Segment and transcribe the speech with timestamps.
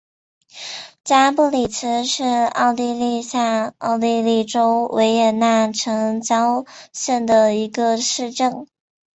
[1.03, 8.65] 加布里茨是奥地利下奥地利州维也纳城郊县的一个市镇。